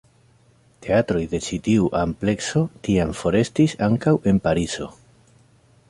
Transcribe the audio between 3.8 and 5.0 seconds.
ankaŭ en Parizo.